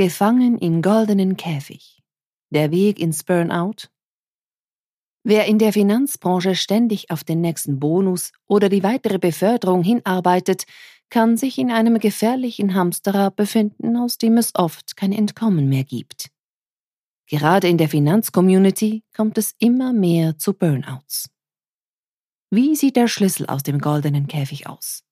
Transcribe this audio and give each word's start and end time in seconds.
Gefangen 0.00 0.56
im 0.56 0.80
goldenen 0.80 1.36
Käfig. 1.36 2.02
Der 2.48 2.70
Weg 2.70 2.98
ins 2.98 3.22
Burnout. 3.22 3.90
Wer 5.24 5.44
in 5.44 5.58
der 5.58 5.74
Finanzbranche 5.74 6.54
ständig 6.54 7.10
auf 7.10 7.22
den 7.22 7.42
nächsten 7.42 7.78
Bonus 7.78 8.32
oder 8.46 8.70
die 8.70 8.82
weitere 8.82 9.18
Beförderung 9.18 9.82
hinarbeitet, 9.82 10.64
kann 11.10 11.36
sich 11.36 11.58
in 11.58 11.70
einem 11.70 11.98
gefährlichen 11.98 12.72
Hamsterrad 12.72 13.36
befinden, 13.36 13.94
aus 13.98 14.16
dem 14.16 14.38
es 14.38 14.54
oft 14.54 14.96
kein 14.96 15.12
Entkommen 15.12 15.68
mehr 15.68 15.84
gibt. 15.84 16.30
Gerade 17.26 17.68
in 17.68 17.76
der 17.76 17.90
Finanzcommunity 17.90 19.02
kommt 19.14 19.36
es 19.36 19.54
immer 19.58 19.92
mehr 19.92 20.38
zu 20.38 20.54
Burnouts. 20.54 21.28
Wie 22.48 22.74
sieht 22.74 22.96
der 22.96 23.06
Schlüssel 23.06 23.44
aus 23.48 23.64
dem 23.64 23.78
goldenen 23.78 24.28
Käfig 24.28 24.66
aus? 24.66 25.04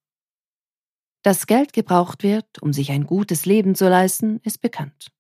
Dass 1.23 1.47
Geld 1.47 1.73
gebraucht 1.73 2.23
wird, 2.23 2.63
um 2.63 2.73
sich 2.73 2.91
ein 2.91 3.05
gutes 3.05 3.45
Leben 3.45 3.75
zu 3.75 3.89
leisten, 3.89 4.41
ist 4.45 4.61
bekannt. 4.61 5.11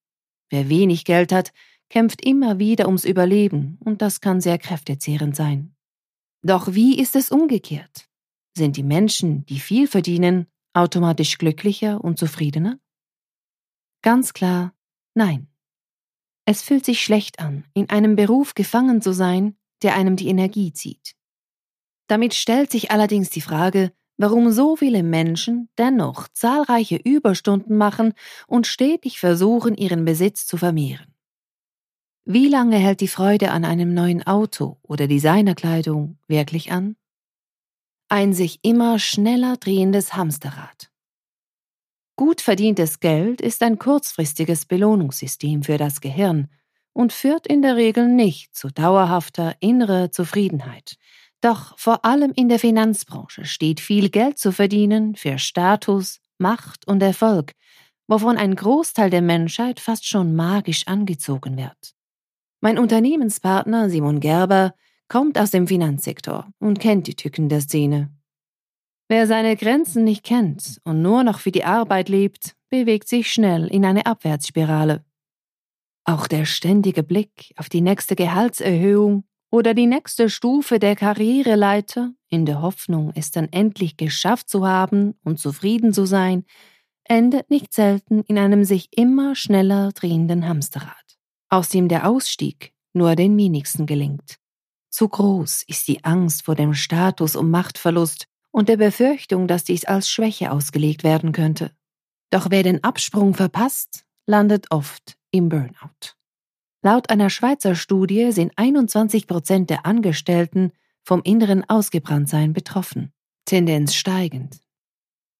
Wer 0.51 0.69
wenig 0.69 1.05
Geld 1.05 1.33
hat, 1.33 1.53
kämpft 1.91 2.25
immer 2.25 2.59
wieder 2.59 2.87
ums 2.87 3.05
Überleben, 3.05 3.79
und 3.85 4.03
das 4.03 4.21
kann 4.21 4.41
sehr 4.41 4.59
kräftezehrend 4.59 5.35
sein. 5.35 5.75
Doch 6.43 6.73
wie 6.75 6.99
ist 6.99 7.17
es 7.17 7.31
umgekehrt? 7.31 8.09
Sind 8.57 8.77
die 8.77 8.83
Menschen, 8.83 9.45
die 9.47 9.59
viel 9.59 9.89
verdienen, 9.89 10.47
automatisch 10.73 11.39
glücklicher 11.39 12.03
und 12.03 12.19
zufriedener? 12.19 12.79
Ganz 14.03 14.33
klar, 14.33 14.75
nein. 15.15 15.49
Es 16.45 16.63
fühlt 16.63 16.85
sich 16.85 17.03
schlecht 17.03 17.41
an, 17.41 17.65
in 17.75 17.91
einem 17.91 18.17
Beruf 18.17 18.55
gefangen 18.55 19.03
zu 19.03 19.13
sein, 19.13 19.57
der 19.83 19.95
einem 19.95 20.17
die 20.17 20.29
Energie 20.29 20.73
zieht. 20.73 21.15
Damit 22.07 22.35
stellt 22.35 22.71
sich 22.71 22.91
allerdings 22.91 23.31
die 23.31 23.41
Frage, 23.41 23.93
warum 24.19 24.51
so 24.51 24.77
viele 24.77 25.03
Menschen 25.03 25.71
dennoch 25.79 26.29
zahlreiche 26.29 26.97
Überstunden 26.97 27.77
machen 27.77 28.13
und 28.47 28.67
stetig 28.67 29.21
versuchen, 29.21 29.75
ihren 29.75 30.05
Besitz 30.05 30.47
zu 30.47 30.57
vermehren. 30.57 31.15
Wie 32.25 32.49
lange 32.49 32.77
hält 32.77 33.01
die 33.01 33.09
Freude 33.09 33.53
an 33.53 33.65
einem 33.65 33.95
neuen 33.95 34.27
Auto 34.27 34.77
oder 34.83 35.07
Designerkleidung 35.07 36.19
wirklich 36.27 36.73
an? 36.73 36.97
Ein 38.11 38.35
sich 38.35 38.59
immer 38.63 38.99
schneller 38.99 39.57
drehendes 39.57 40.15
Hamsterrad. 40.15 40.91
Gut 42.17 42.41
verdientes 42.41 43.01
Geld 43.01 43.41
ist 43.41 43.63
ein 43.63 43.79
kurzfristiges 43.79 44.67
Belohnungssystem 44.67 45.63
für 45.63 45.79
das 45.79 46.01
Gehirn 46.01 46.49
und 46.93 47.13
führt 47.13 47.47
in 47.47 47.63
der 47.63 47.77
Regel 47.77 48.09
nicht 48.09 48.57
zu 48.57 48.69
dauerhafter 48.69 49.55
innerer 49.61 50.11
Zufriedenheit, 50.11 50.97
doch 51.41 51.79
vor 51.79 52.05
allem 52.05 52.33
in 52.35 52.49
der 52.49 52.59
Finanzbranche 52.59 53.45
steht 53.45 53.81
viel 53.81 54.11
Geld 54.11 54.39
zu 54.39 54.53
verdienen 54.53 55.15
für 55.15 55.39
Status, 55.39 56.21
Macht 56.39 56.87
und 56.87 57.03
Erfolg, 57.03 57.53
wovon 58.07 58.37
ein 58.37 58.55
Großteil 58.55 59.11
der 59.11 59.23
Menschheit 59.23 59.81
fast 59.81 60.07
schon 60.07 60.35
magisch 60.35 60.87
angezogen 60.87 61.57
wird. 61.57 61.95
Mein 62.61 62.79
Unternehmenspartner 62.79 63.89
Simon 63.91 64.21
Gerber 64.21 64.75
kommt 65.09 65.39
aus 65.39 65.51
dem 65.51 65.69
Finanzsektor 65.69 66.49
und 66.59 66.81
kennt 66.81 67.07
die 67.07 67.15
Tücken 67.15 67.49
der 67.49 67.61
Szene. 67.61 68.11
Wer 69.09 69.27
seine 69.27 69.57
Grenzen 69.57 70.05
nicht 70.05 70.25
kennt 70.25 70.81
und 70.85 71.01
nur 71.01 71.23
noch 71.23 71.39
für 71.39 71.53
die 71.53 71.65
Arbeit 71.65 72.09
lebt, 72.09 72.55
bewegt 72.69 73.09
sich 73.09 73.33
schnell 73.33 73.67
in 73.69 73.85
eine 73.85 74.07
Abwärtsspirale. 74.07 75.05
Auch 76.05 76.27
der 76.27 76.45
ständige 76.45 77.03
Blick 77.03 77.53
auf 77.57 77.69
die 77.69 77.81
nächste 77.81 78.17
Gehaltserhöhung 78.17 79.25
oder 79.51 79.75
die 79.75 79.87
nächste 79.87 80.29
Stufe 80.29 80.79
der 80.79 80.97
Karriereleiter, 80.97 82.13
in 82.29 82.45
der 82.45 82.61
Hoffnung, 82.61 83.13
es 83.15 83.31
dann 83.31 83.49
endlich 83.51 83.97
geschafft 83.97 84.49
zu 84.49 84.67
haben 84.67 85.15
und 85.25 85.39
zufrieden 85.39 85.93
zu 85.93 86.05
sein, 86.05 86.45
endet 87.05 87.51
nicht 87.51 87.73
selten 87.73 88.23
in 88.23 88.39
einem 88.39 88.65
sich 88.65 88.89
immer 88.97 89.35
schneller 89.35 89.93
drehenden 89.93 90.47
Hamsterrad, 90.47 91.19
aus 91.49 91.71
dem 91.71 91.89
der 91.89 92.09
Ausstieg 92.09 92.75
nur 92.93 93.17
den 93.17 93.37
wenigsten 93.37 93.87
gelingt. 93.87 94.37
Zu 94.91 95.09
groß 95.09 95.63
ist 95.67 95.89
die 95.89 96.05
Angst 96.05 96.45
vor 96.45 96.55
dem 96.55 96.75
Status 96.75 97.37
und 97.37 97.51
Machtverlust 97.51 98.27
und 98.51 98.69
der 98.69 98.77
Befürchtung, 98.77 99.47
dass 99.47 99.65
dies 99.65 99.85
als 99.85 100.11
Schwäche 100.11 100.51
ausgelegt 100.51 101.05
werden 101.05 101.33
könnte. 101.33 101.71
Doch 102.31 102.51
wer 102.51 102.63
den 102.63 102.85
Absprung 102.85 103.35
verpasst, 103.35 104.05
landet 104.27 104.67
oft 104.71 105.17
im 105.31 105.49
Burnout. 105.49 106.18
Laut 106.83 107.11
einer 107.11 107.29
Schweizer 107.29 107.75
Studie 107.75 108.31
sind 108.31 108.53
21 108.57 109.27
Prozent 109.27 109.69
der 109.69 109.85
Angestellten 109.85 110.73
vom 111.03 111.23
inneren 111.23 111.69
Ausgebranntsein 111.69 112.53
betroffen, 112.53 113.13
Tendenz 113.45 113.95
steigend. 113.95 114.61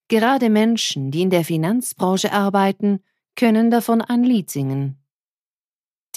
Gerade 0.09 0.51
Menschen, 0.51 1.11
die 1.11 1.23
in 1.23 1.31
der 1.31 1.45
Finanzbranche 1.45 2.33
arbeiten, 2.33 3.01
können 3.37 3.71
davon 3.71 4.01
ein 4.01 4.25
Lied 4.25 4.51
singen. 4.51 4.97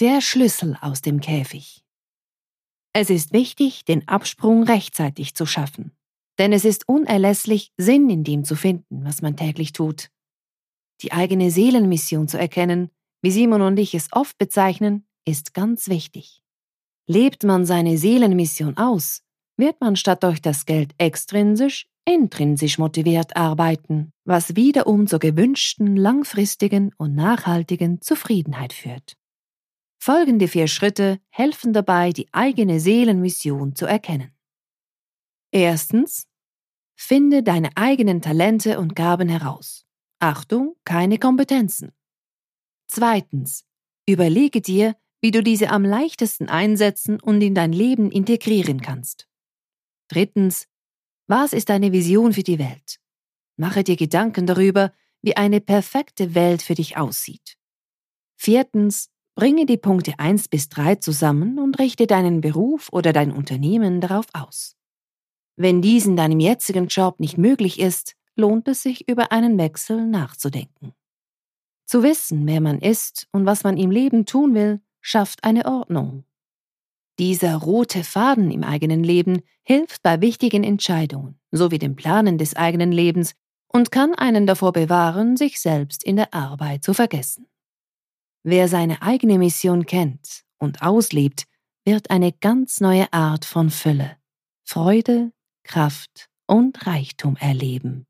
Der 0.00 0.20
Schlüssel 0.20 0.76
aus 0.80 1.02
dem 1.02 1.20
Käfig. 1.20 1.84
Es 2.92 3.08
ist 3.08 3.32
wichtig, 3.32 3.84
den 3.84 4.08
Absprung 4.08 4.64
rechtzeitig 4.64 5.34
zu 5.34 5.46
schaffen, 5.46 5.92
denn 6.38 6.52
es 6.52 6.64
ist 6.64 6.88
unerlässlich, 6.88 7.72
Sinn 7.76 8.10
in 8.10 8.24
dem 8.24 8.44
zu 8.44 8.56
finden, 8.56 9.04
was 9.04 9.22
man 9.22 9.36
täglich 9.36 9.72
tut. 9.72 10.10
Die 11.02 11.12
eigene 11.12 11.50
Seelenmission 11.50 12.26
zu 12.26 12.38
erkennen, 12.38 12.90
wie 13.22 13.30
Simon 13.30 13.62
und 13.62 13.78
ich 13.78 13.94
es 13.94 14.08
oft 14.12 14.36
bezeichnen, 14.36 15.06
ist 15.24 15.54
ganz 15.54 15.88
wichtig. 15.88 16.42
Lebt 17.06 17.44
man 17.44 17.64
seine 17.66 17.98
Seelenmission 17.98 18.76
aus, 18.76 19.22
wird 19.56 19.80
man 19.80 19.96
statt 19.96 20.22
durch 20.22 20.40
das 20.40 20.66
Geld 20.66 20.94
extrinsisch, 20.98 21.86
intrinsisch 22.04 22.78
motiviert 22.78 23.36
arbeiten, 23.36 24.12
was 24.24 24.56
wiederum 24.56 25.06
zur 25.06 25.18
gewünschten 25.18 25.96
langfristigen 25.96 26.92
und 26.96 27.14
nachhaltigen 27.14 28.00
Zufriedenheit 28.00 28.72
führt. 28.72 29.16
Folgende 29.98 30.48
vier 30.48 30.66
Schritte 30.66 31.20
helfen 31.30 31.72
dabei, 31.72 32.12
die 32.12 32.26
eigene 32.32 32.80
Seelenmission 32.80 33.76
zu 33.76 33.86
erkennen. 33.86 34.32
Erstens, 35.52 36.26
finde 36.96 37.42
deine 37.42 37.70
eigenen 37.76 38.20
Talente 38.20 38.78
und 38.78 38.96
Gaben 38.96 39.28
heraus. 39.28 39.84
Achtung, 40.18 40.76
keine 40.84 41.18
Kompetenzen. 41.18 41.92
Zweitens, 42.88 43.64
überlege 44.08 44.60
dir, 44.60 44.96
wie 45.22 45.30
du 45.30 45.42
diese 45.42 45.70
am 45.70 45.84
leichtesten 45.84 46.48
einsetzen 46.48 47.20
und 47.20 47.40
in 47.40 47.54
dein 47.54 47.72
Leben 47.72 48.10
integrieren 48.10 48.82
kannst. 48.82 49.28
Drittens, 50.08 50.66
was 51.28 51.52
ist 51.52 51.70
deine 51.70 51.92
Vision 51.92 52.32
für 52.32 52.42
die 52.42 52.58
Welt? 52.58 52.98
Mache 53.56 53.84
dir 53.84 53.96
Gedanken 53.96 54.46
darüber, 54.46 54.92
wie 55.22 55.36
eine 55.36 55.60
perfekte 55.60 56.34
Welt 56.34 56.60
für 56.60 56.74
dich 56.74 56.96
aussieht. 56.96 57.56
Viertens, 58.36 59.08
bringe 59.36 59.64
die 59.64 59.76
Punkte 59.76 60.18
1 60.18 60.48
bis 60.48 60.68
3 60.68 60.96
zusammen 60.96 61.60
und 61.60 61.78
richte 61.78 62.08
deinen 62.08 62.40
Beruf 62.40 62.88
oder 62.92 63.12
dein 63.12 63.30
Unternehmen 63.30 64.00
darauf 64.00 64.26
aus. 64.32 64.76
Wenn 65.56 65.80
dies 65.80 66.06
in 66.06 66.16
deinem 66.16 66.40
jetzigen 66.40 66.88
Job 66.88 67.20
nicht 67.20 67.38
möglich 67.38 67.78
ist, 67.78 68.16
lohnt 68.34 68.66
es 68.66 68.82
sich, 68.82 69.08
über 69.08 69.30
einen 69.30 69.56
Wechsel 69.58 70.04
nachzudenken. 70.06 70.92
Zu 71.86 72.02
wissen, 72.02 72.46
wer 72.46 72.60
man 72.60 72.80
ist 72.80 73.28
und 73.32 73.46
was 73.46 73.62
man 73.62 73.76
im 73.76 73.90
Leben 73.90 74.26
tun 74.26 74.54
will, 74.54 74.80
schafft 75.02 75.44
eine 75.44 75.66
Ordnung. 75.66 76.24
Dieser 77.18 77.56
rote 77.56 78.04
Faden 78.04 78.50
im 78.50 78.64
eigenen 78.64 79.04
Leben 79.04 79.42
hilft 79.62 80.02
bei 80.02 80.22
wichtigen 80.22 80.64
Entscheidungen 80.64 81.38
sowie 81.50 81.78
dem 81.78 81.94
Planen 81.94 82.38
des 82.38 82.56
eigenen 82.56 82.90
Lebens 82.90 83.34
und 83.68 83.90
kann 83.90 84.14
einen 84.14 84.46
davor 84.46 84.72
bewahren, 84.72 85.36
sich 85.36 85.60
selbst 85.60 86.02
in 86.02 86.16
der 86.16 86.32
Arbeit 86.32 86.82
zu 86.84 86.94
vergessen. 86.94 87.46
Wer 88.42 88.68
seine 88.68 89.02
eigene 89.02 89.38
Mission 89.38 89.84
kennt 89.84 90.44
und 90.58 90.82
auslebt, 90.82 91.44
wird 91.84 92.10
eine 92.10 92.32
ganz 92.32 92.80
neue 92.80 93.12
Art 93.12 93.44
von 93.44 93.70
Fülle, 93.70 94.16
Freude, 94.64 95.32
Kraft 95.64 96.28
und 96.46 96.86
Reichtum 96.86 97.36
erleben. 97.36 98.06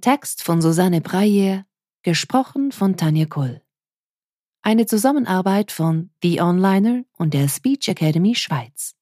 Text 0.00 0.42
von 0.42 0.60
Susanne 0.60 1.00
Breyer, 1.00 1.64
gesprochen 2.02 2.72
von 2.72 2.96
Tanja 2.96 3.26
Kull 3.26 3.62
eine 4.62 4.86
Zusammenarbeit 4.86 5.72
von 5.72 6.10
The 6.22 6.40
Onliner 6.40 7.02
und 7.16 7.34
der 7.34 7.48
Speech 7.48 7.88
Academy 7.88 8.34
Schweiz. 8.34 8.94